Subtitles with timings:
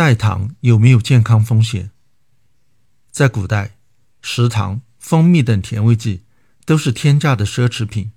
[0.00, 1.90] 代糖有没有健康风险？
[3.10, 3.72] 在古代，
[4.22, 6.22] 食糖、蜂蜜等甜味剂
[6.64, 8.10] 都是天价的奢侈品，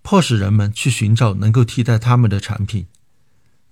[0.00, 2.86] 迫使人们去寻找能够替代它们的产品。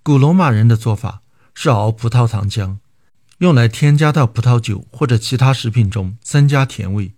[0.03, 1.23] 古罗马人的做法
[1.55, 2.77] 是熬葡萄糖浆，
[3.39, 7.15] 用来添加到葡萄酒或者其他食品中，增加甜味。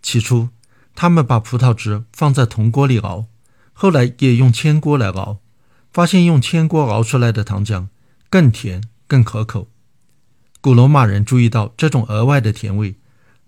[0.00, 0.50] 起初，
[0.94, 3.26] 他们把葡萄汁放在铜锅里熬，
[3.72, 5.40] 后来也用铅锅来熬，
[5.92, 7.88] 发现用铅锅熬出来的糖浆
[8.30, 9.68] 更甜、更可口。
[10.60, 12.96] 古罗马人注意到，这种额外的甜味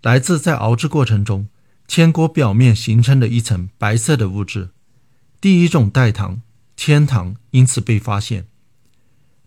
[0.03, 1.49] 来自在熬制过程中
[1.89, 4.71] 铅锅表面形成的一层白色的物质。
[5.41, 6.43] 第一种代糖——
[6.77, 8.47] 铅糖，因此被发现。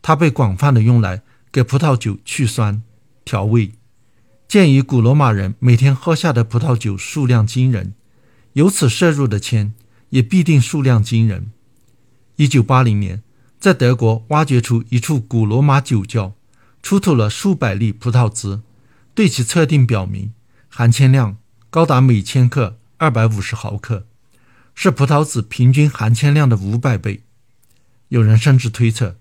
[0.01, 2.81] 它被广泛的用来给葡萄酒去酸、
[3.25, 3.73] 调味。
[4.47, 7.93] 鉴于古罗马人每天喝下的葡萄酒数量惊人，
[8.53, 9.73] 由此摄入的铅
[10.09, 11.51] 也必定数量惊人。
[12.37, 13.21] 一九八零年，
[13.59, 16.35] 在德国挖掘出一处古罗马酒窖。
[16.81, 18.61] 出土了数百粒葡萄籽，
[19.13, 20.31] 对其测定表明
[20.69, 21.35] 含铅量
[21.69, 24.07] 高达每千克二百五十毫克，
[24.73, 27.23] 是葡萄籽平均含铅量的五百倍。
[28.07, 29.17] 有人甚至推测，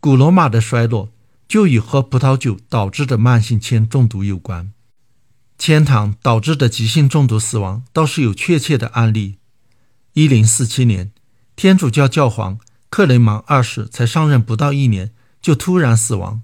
[0.00, 1.12] 古罗马的衰落
[1.46, 4.72] 就与喝葡萄酒导致的慢性铅中毒有关。
[5.56, 9.36] 铅糖导致的急性中毒死亡倒是有确切的案例。
[10.14, 11.12] 一零四七年，
[11.54, 12.58] 天主教教皇
[12.88, 16.42] 克雷芒二世才上任不到一年，就突然死亡。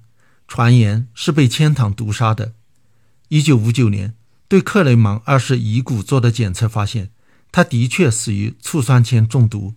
[0.48, 2.52] 传言是被铅糖毒杀的。
[3.28, 4.14] 一九五九年，
[4.48, 7.10] 对克雷芒二世遗骨做的检测发现，
[7.50, 9.74] 他的确死于醋酸铅中毒。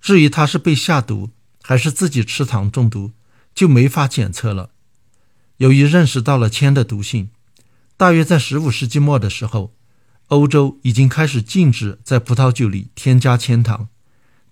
[0.00, 1.30] 至于他是被下毒
[1.62, 3.12] 还是自己吃糖中毒，
[3.54, 4.70] 就没法检测了。
[5.56, 7.30] 由于认识到了铅的毒性，
[7.96, 9.74] 大约在十五世纪末的时候，
[10.28, 13.88] 欧洲已经开始禁止在葡萄酒里添加铅糖，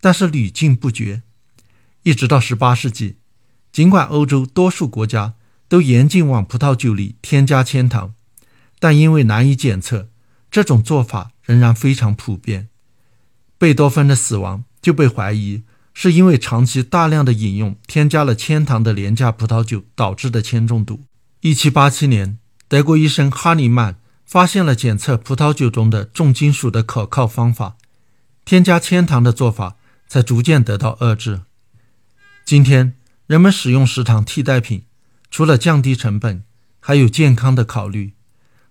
[0.01, 1.23] 但是屡禁不绝，
[2.03, 3.17] 一直到十八世纪，
[3.71, 5.35] 尽管欧洲多数国家。
[5.69, 8.13] 都严禁往葡萄酒里添加铅糖，
[8.79, 10.11] 但因为难以检测，
[10.51, 12.69] 这种做法仍然非常普遍。
[13.57, 15.63] 贝多芬的死亡就被怀疑
[15.95, 21.05] 是因为长期大量的饮用添加了铅糖的廉价葡萄酒导致的铅中毒。
[21.41, 23.97] 一七八七年，德国医生哈尼曼
[24.27, 27.79] 发现了检测葡萄酒中的重金属的可靠方法，
[28.45, 29.77] 添加铅糖的做法
[30.07, 31.41] 才逐渐得到遏制。
[32.45, 32.95] 今天，
[33.27, 34.85] 人们使用食糖替代品。
[35.31, 36.45] 除了降低成本，
[36.79, 38.13] 还有健康的考虑。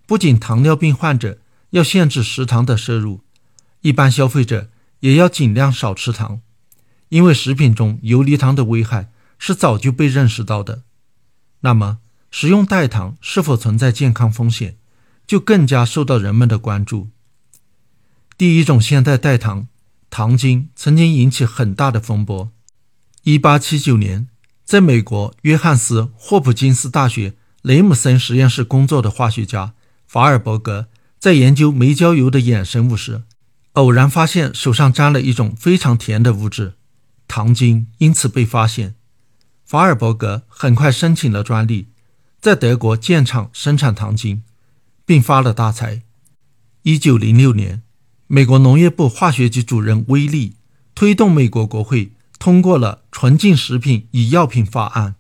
[0.05, 1.39] 不仅糖尿病患者
[1.71, 3.21] 要限制食糖的摄入，
[3.81, 6.41] 一般消费者也要尽量少吃糖，
[7.09, 9.09] 因为食品中游离糖的危害
[9.39, 10.83] 是早就被认识到的。
[11.61, 11.97] 那么，
[12.29, 14.77] 食用代糖是否存在健康风险，
[15.25, 17.09] 就更加受到人们的关注。
[18.37, 19.67] 第一种现代代糖
[20.11, 22.51] 糖精曾经引起很大的风波。
[23.23, 24.27] 一八七九年。
[24.65, 29.73] 在美国约翰斯霍普金斯大学雷姆森实验室工作的化学家
[30.07, 30.87] 法尔伯格，
[31.19, 33.23] 在研究煤焦油的衍生物时，
[33.73, 36.75] 偶然发现手上沾了一种非常甜的物质——
[37.27, 38.95] 糖精，因此被发现。
[39.65, 41.89] 法尔伯格很快申请了专利，
[42.39, 44.43] 在德国建厂生产糖精，
[45.05, 46.01] 并发了大财。
[46.83, 47.83] 一九零六年，
[48.27, 50.55] 美国农业部化学局主任威利
[50.95, 52.13] 推动美国国会。
[52.39, 55.15] 通过了纯净食品与药品法案，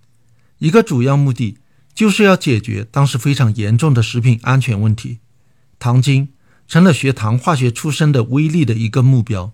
[0.59, 1.57] 一个主要目的
[1.93, 5.19] 就是要解决当时非常严重的食品安全问题。
[5.77, 6.29] 糖精
[6.67, 9.51] 成了学糖化学出身的威力的一个目标。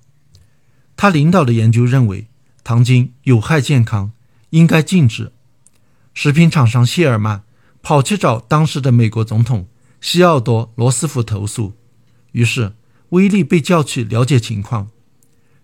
[0.96, 2.28] 他领导的研究认为
[2.64, 4.12] 糖精有害健康，
[4.52, 5.34] 应该禁止。
[6.14, 7.44] 食品厂商谢尔曼
[7.82, 9.68] 跑去找当时的美国总统
[10.00, 11.74] 西奥多·罗斯福投诉，
[12.34, 12.76] 于是
[13.10, 14.90] 威利被叫去了解情况。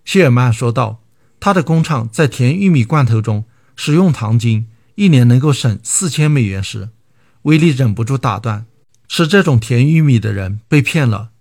[0.04, 1.03] 谢尔曼说道。
[1.44, 3.44] 他的工厂在甜玉米罐头中
[3.76, 6.92] 使用糖精，一年能够省四千美元时，
[7.42, 8.66] 威利忍不住打断
[9.10, 11.32] ：“吃这种甜玉米的人被骗了，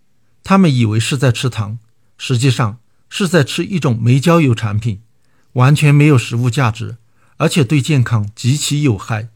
[0.42, 1.78] 他们以为是在吃糖，
[2.18, 5.02] 实际上是在吃一种煤焦油产品，
[5.52, 6.96] 完全没有食物价值，
[7.36, 9.28] 而且对健康极其有害。”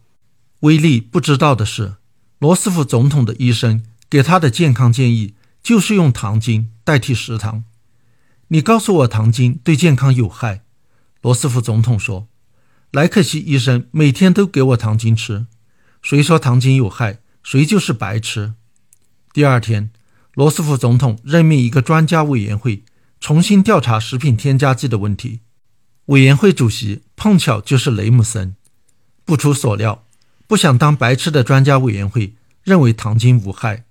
[0.66, 1.94] 威利不知道的是，
[2.40, 7.62] 罗斯福总统的医生给他的健康建议就是用糖精代替食糖。
[8.48, 10.62] 你告诉我糖精对健康有害，
[11.26, 12.28] 罗斯福总统说。
[12.92, 15.46] 莱克西医生每天都给我糖精吃，
[16.00, 18.54] 谁说糖精有害，谁就是白痴。
[19.32, 19.90] 第二天，
[20.34, 22.84] 罗斯福总统任命一个专家委员会，
[23.18, 25.40] 重新调查食品添加剂的问题。
[26.04, 28.54] 委员会主席碰巧就是雷姆森。
[29.24, 30.04] 不出所料，
[30.46, 33.82] 不想当白痴的专家委员会认为糖精无害，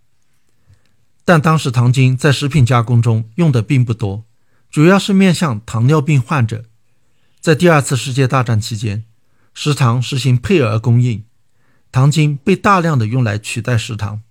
[1.26, 4.24] 但当时糖精在食品加工中用的并不多。
[4.72, 6.64] 主要是面向糖尿病患者。
[7.46, 9.04] 在第二次世界大战期间，
[9.54, 11.26] 食糖实行配额供应，
[11.92, 14.24] 糖精被大量的用来取代食糖。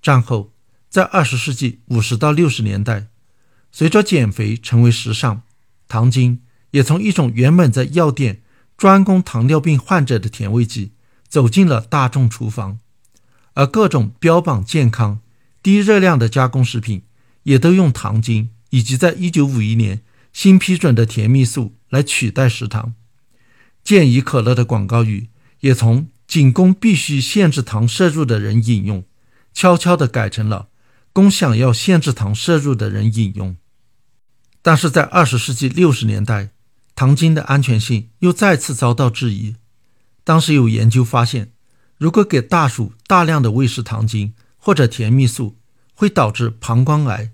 [0.00, 0.52] 战后，
[0.88, 3.08] 在二十世纪五十到六十年代，
[3.72, 5.42] 随着减肥成为时尚，
[5.88, 8.42] 糖精也从一种原本在药店
[8.76, 10.92] 专供糖尿病患者的甜味剂，
[11.26, 12.78] 走进了大众厨房。
[13.54, 15.18] 而各种标榜健康、
[15.60, 17.02] 低热量的加工食品，
[17.42, 20.02] 也都用糖精以及在一九五一年
[20.32, 22.94] 新批准的甜蜜素来取代食糖。
[23.82, 29.04] 健怡可乐的广告语也从“仅供必须限制糖摄入的人饮用”，
[29.54, 30.68] 悄悄地改成了
[31.14, 33.56] “供想要限制糖摄入的人饮用”。
[34.60, 36.50] 但是在二十世纪六十年代，
[36.94, 39.56] 糖精的安全性又再次遭到质疑。
[40.22, 41.52] 当时有研究发现，
[41.96, 45.56] 如果给大鼠大量的喂食糖精或者甜蜜素，
[45.94, 47.30] 会导致膀胱癌。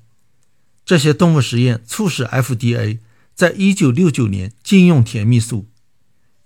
[0.85, 2.99] 这些动物实验促使 FDA
[3.43, 5.69] 在一九六九年禁用甜蜜素。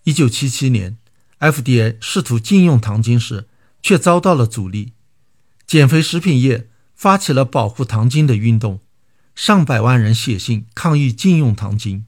[0.05, 0.97] 一九七七年
[1.39, 3.49] ，FDA 试图禁用糖精时，
[3.83, 4.95] 却遭到了阻力。
[5.67, 8.81] 减肥食品业发起了保护糖精的运动，
[9.35, 12.07] 上百万人写信抗议禁用糖精。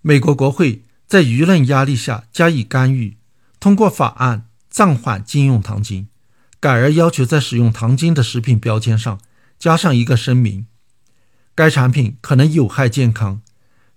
[0.00, 3.18] 美国国会在舆论压力下加以干预，
[3.60, 6.08] 通过法案暂缓禁用糖精，
[6.58, 9.20] 改而要求在使用糖精的食品标签上
[9.58, 10.64] 加上一个声明：
[11.54, 13.42] 该产品可能有害健康，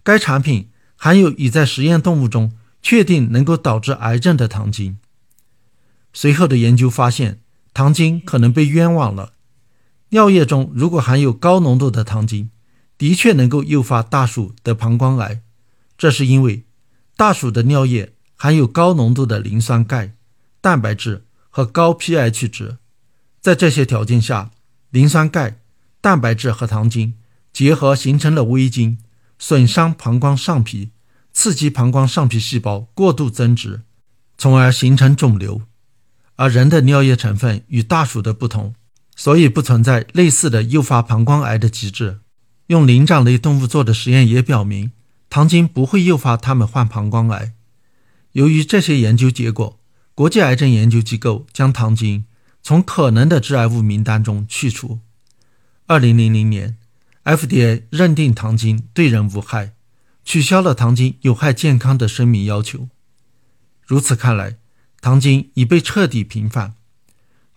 [0.04, 2.54] 该产品含有已在实验动物中。
[2.84, 4.98] 确定能够导致癌症的糖精。
[6.14, 7.40] 随后的研究发现，
[7.76, 9.34] 糖精可能被冤枉了。
[10.10, 12.50] 尿液中如果含有高浓度的糖精，
[12.98, 15.42] 的确能够诱发大鼠得膀胱癌。
[15.96, 16.64] 这是因为
[17.16, 20.16] 大鼠的尿液含有高浓度的磷酸钙、
[20.60, 22.78] 蛋白质和高 pH 值。
[23.40, 24.50] 在这些条件下，
[24.90, 25.60] 磷酸钙、
[26.02, 27.14] 蛋白质和糖精
[27.54, 28.98] 结合形成了微晶，
[29.42, 30.92] 损伤膀胱上皮。
[31.34, 33.84] 刺激膀胱上皮细胞过度增殖，
[34.38, 35.62] 从而形成肿瘤。
[36.36, 38.76] 而人的尿液成分与大鼠的不同，
[39.16, 42.20] 所以不存在类似的诱发膀胱癌的机制。
[42.68, 44.92] 用灵长类动物做的实验也表明，
[45.30, 47.54] 糖精不会诱发它们患膀胱癌。
[48.34, 49.80] 由于这些研究结果，
[50.14, 52.26] 国际癌症研究机构将糖精
[52.62, 55.00] 从可能的致癌物名单中去除。
[55.88, 56.76] 二零零零年
[57.36, 59.74] ，FDA 认定糖精对人无害。
[60.24, 62.90] 取消了糖精有害健康的声明要求。
[63.86, 64.58] 如此看来，
[65.02, 66.76] 糖精已被彻底平反。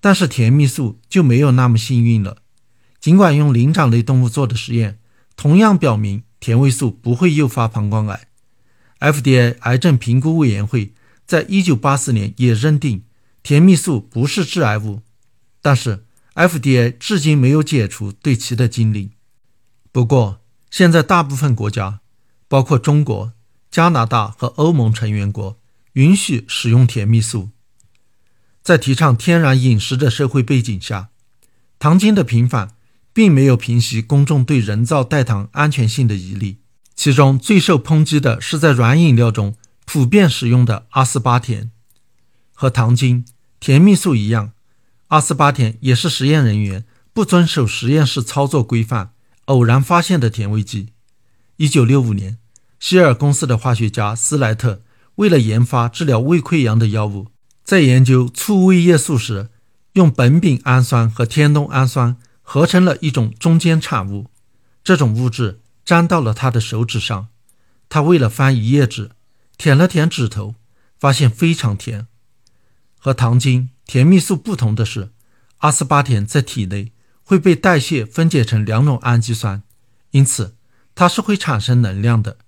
[0.01, 2.39] 但是甜蜜素就没有那么幸运了。
[3.01, 4.99] 尽管用灵长类动物做的实验
[5.37, 8.29] 同样表明甜味素不会诱发膀胱癌
[9.01, 10.95] ，FDA 癌症评估委员会
[11.27, 13.05] 在一九八四年也认定
[13.43, 15.03] 甜蜜素不是致癌物，
[15.61, 16.05] 但是
[16.35, 19.11] FDA 至今没有解除对其的禁令。
[19.95, 20.41] 不过，
[20.73, 22.01] 现在大部分国家。
[22.49, 23.33] 包括中国、
[23.71, 25.57] 加拿大和欧盟成员国
[25.93, 27.51] 允许使用甜蜜素。
[28.61, 31.11] 在提倡天然饮食的社会背景下，
[31.79, 32.75] 糖精的平反
[33.13, 36.59] 并没有平息公众对人造代糖安全性的疑虑。
[36.97, 39.55] 其中最受抨击的是在软饮料中
[39.85, 41.71] 普遍使用的阿斯巴甜。
[42.53, 43.25] 和糖精、
[43.61, 44.53] 甜蜜素一样，
[45.09, 49.14] 阿斯巴甜也是实验人员不遵守实验室操作规范
[49.47, 50.91] 偶然发现的甜味剂。
[51.57, 52.39] 一九六五年。
[52.81, 54.83] 希尔公司的化学家斯莱特
[55.15, 57.29] 为了研发治疗胃溃疡的药物，
[57.65, 59.49] 在研究促胃液素时，
[59.95, 64.27] 用苯丙氨酸和天冬氨酸合成了一种中间产物。
[64.83, 67.29] 这种物质粘到了他的手指上，
[67.89, 69.13] 他为了翻一页纸，
[69.57, 70.55] 舔了舔指头，
[70.99, 72.07] 发现非常甜。
[72.99, 75.13] 和糖精、甜蜜素不同的是，
[75.59, 76.93] 阿斯巴甜在体内
[77.25, 79.63] 会被代谢分解成两种氨基酸，
[80.11, 80.57] 因此
[80.95, 82.39] 它是会产生能量的。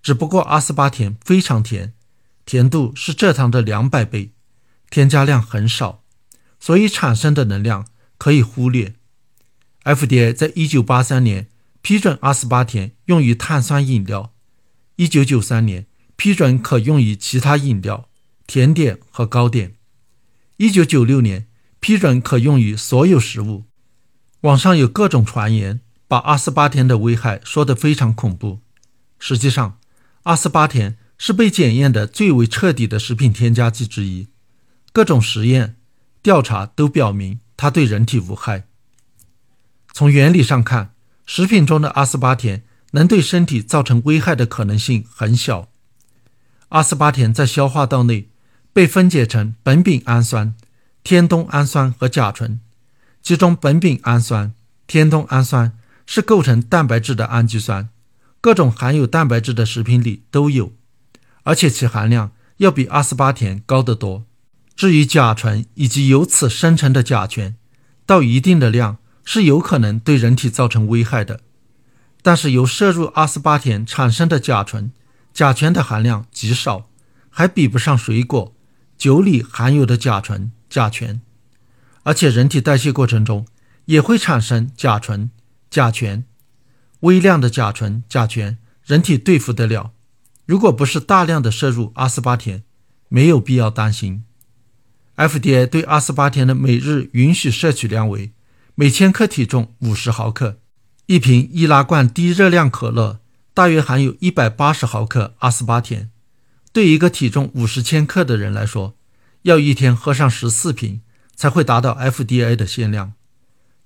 [0.00, 1.92] 只不过阿斯巴甜非常甜，
[2.46, 4.32] 甜度是蔗糖的两百倍，
[4.88, 6.02] 添加量很少，
[6.58, 8.94] 所以产生的能量可以忽略。
[9.84, 11.48] FDA 在一九八三年
[11.82, 14.32] 批准阿斯巴甜用于碳酸饮料，
[14.96, 18.08] 一九九三年批准可用于其他饮料、
[18.46, 19.74] 甜点和糕点，
[20.58, 21.48] 一九九六年
[21.80, 23.64] 批准可用于所有食物。
[24.42, 28.60] 网上有各种传言，把阿斯巴甜的危害说得非常恐怖，
[29.18, 29.76] 实际上。
[30.24, 34.28] 阿斯巴甜是被检验的最为彻底的食品添加剂之一，
[34.92, 35.76] 各种实验
[36.22, 38.66] 调查都表明它对人体无害。
[39.92, 40.94] 从原理上看，
[41.24, 45.68] 食品中的阿斯巴甜能对身体造成危害的可能性很小。
[46.68, 48.28] 阿斯巴甜在消化道内
[48.72, 50.54] 被分解成苯丙氨酸、
[51.02, 52.60] 天冬氨酸和甲醇，
[53.22, 54.54] 其中苯丙氨酸、
[54.86, 57.88] 天冬氨酸是构成蛋白质的氨基酸。
[58.40, 60.72] 各种含有蛋白质的食品里都有，
[61.42, 64.24] 而且其含量要比阿斯巴甜高得多。
[64.74, 67.56] 至于甲醇以及由此生成的甲醛，
[68.06, 71.40] 到一定的量是有可能对人体造成危害的。
[72.22, 74.90] 但是由摄入阿斯巴甜产生的甲醇、
[75.34, 76.88] 甲醛的含量极少，
[77.28, 78.54] 还比不上水果、
[78.96, 81.20] 酒里含有的甲醇、甲醛。
[82.02, 83.46] 而且人体代谢过程中
[83.84, 85.30] 也会产生甲醇、
[85.70, 86.24] 甲醛，
[87.00, 89.92] 微量的甲醇、甲醛，人体对付得了。
[90.46, 92.64] 如果不是大量的摄入阿斯巴甜，
[93.08, 94.24] 没有必要担心。
[95.16, 98.32] FDA 对阿斯巴甜的每日允许摄取量为
[98.74, 100.58] 每千克体重五十毫克。
[101.06, 103.20] 一瓶易拉罐低热量可乐
[103.52, 106.10] 大约含有一百八十毫克阿斯巴甜。
[106.72, 108.96] 对一个体重五十千克的人来说，
[109.42, 111.02] 要一天喝上十四瓶
[111.40, 113.14] 才会达到 FDA 的限量。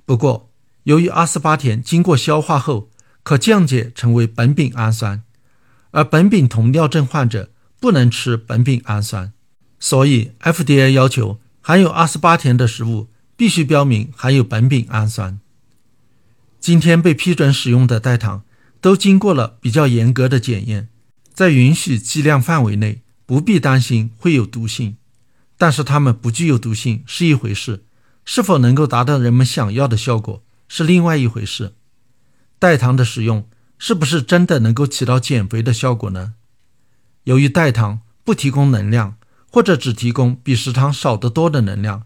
[0.05, 0.51] 不过，
[0.83, 2.91] 由于阿斯巴甜经过消化后
[3.23, 5.23] 可降解成为苯丙氨酸，
[5.93, 9.33] 而苯丙酮尿症患者不能吃苯丙氨酸。
[9.79, 15.39] 所以，FDA 要求含有阿斯巴甜的食物必须标明含有苯丙氨酸。
[16.59, 18.43] 今天被批准使用的代糖
[18.81, 20.89] 都经过了比较严格的检验，
[21.33, 24.97] 在允许剂量范围内，不必担心会有毒性。
[25.65, 27.87] 但是它们不具有毒性是一回事，
[28.27, 31.73] 是否能够达到人们想要的效果是另外一回事。
[32.59, 36.35] 代糖的使用是不是真的能够起到减肥的效果呢？
[37.23, 39.17] 由于代糖不提供能量。
[39.51, 42.05] 或者只提供比食糖少得多的能量，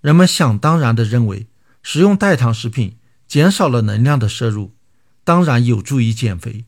[0.00, 1.46] 人们想当然地认为
[1.82, 4.74] 食用代糖食品减少了能量的摄入，
[5.22, 6.64] 当然有助于减肥。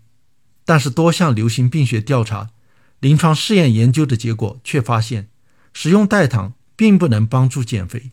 [0.67, 2.51] 但是多项流行病学调查、
[2.99, 5.31] 临床试验研究的结果却发现，
[5.73, 8.13] 食用代糖并不能帮助减肥。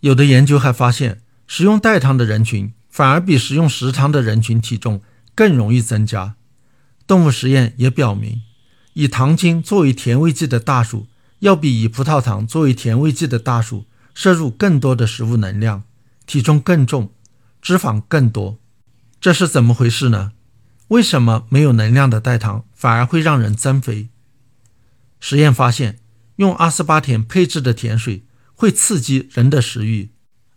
[0.00, 5.02] 有的研究还发现，食用代糖的人群反而比食用食糖的人群体重
[5.34, 6.34] 更容易增加。
[7.06, 8.42] 动物实验也表明，
[8.94, 11.06] 以糖精作为甜味剂的大鼠。
[11.40, 13.84] 要比以葡萄糖作为甜味剂的大鼠
[14.14, 15.82] 摄入更多的食物能量，
[16.24, 17.12] 体重更重，
[17.60, 18.58] 脂肪更多，
[19.20, 20.32] 这是怎么回事呢？
[20.88, 24.08] 为什么没有能量的代糖反而会让人增肥？
[25.20, 25.98] 实验发现，
[26.36, 28.24] 用阿斯巴甜配制的甜水
[28.54, 30.12] 会刺激人的食欲，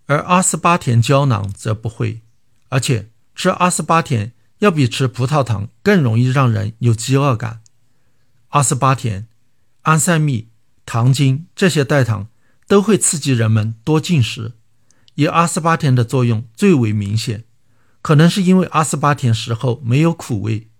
[0.05, 2.21] 而阿斯巴甜胶囊则不会。
[2.69, 7.62] 而且吃阿斯巴甜要比吃葡萄糖更容易让人有饥饿感。
[8.50, 9.27] 阿斯巴甜、
[9.81, 10.50] 安赛蜜。
[10.86, 12.29] 糖精这些代糖
[12.67, 14.53] 都会刺激人们多进食，
[15.13, 17.43] 以阿斯巴甜的作用最为明显。
[18.01, 20.71] 可能是因为阿斯巴甜食后没有苦味，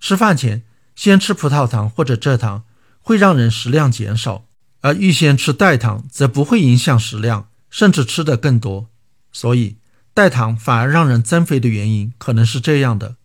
[0.00, 0.64] 吃饭前
[0.96, 2.64] 先吃葡萄糖或者蔗糖
[3.02, 4.46] 会让人食量减少，
[4.80, 8.88] 而预先吃代糖则不会影响食量，甚至吃得更多。
[9.32, 9.76] 所以
[10.14, 13.16] 代糖反而让人增肥的原因可能是这样的：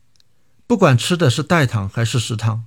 [0.65, 2.65] 不管吃的是代糖还是食糖，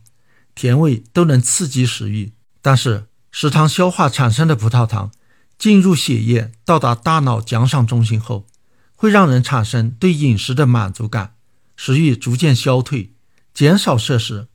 [0.54, 3.06] 甜味都能刺激食欲，但是。
[3.32, 5.12] 食糖消化产生的葡萄糖
[5.56, 8.44] 进入血液，到达大脑奖赏中心后，
[8.96, 11.34] 会让人产生对饮食的满足感，
[11.76, 13.12] 食欲逐渐消退，
[13.54, 14.48] 减少摄食；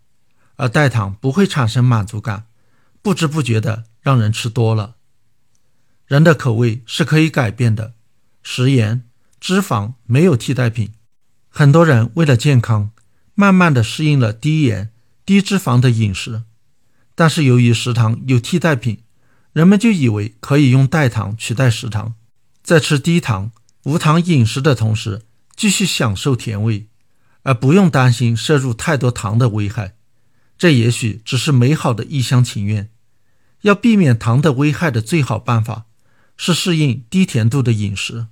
[0.56, 2.46] 而代糖不会产生满足感，
[3.02, 4.96] 不知不觉的让人吃多了。
[6.08, 7.94] 人的口味是可以改变的，
[8.44, 9.04] 食盐、
[9.40, 10.92] 脂肪没有替代品。
[11.50, 12.92] 很多人为了健康，
[13.34, 14.92] 慢慢的适应了低盐、
[15.26, 16.44] 低脂肪的饮食。
[17.16, 19.02] 但是由于食糖有替代品，
[19.54, 22.14] 人们就以为可以用代糖取代食糖，
[22.62, 23.52] 在吃低糖、
[23.84, 25.22] 无糖饮食的同时，
[25.56, 26.88] 继续享受甜味，
[27.44, 29.96] 而不用担心摄入太多糖的危害。
[30.58, 32.90] 这也许只是美好的一厢情愿。
[33.62, 35.86] 要避免糖的危害的最好办法，
[36.38, 38.28] 是适应低甜度的饮食。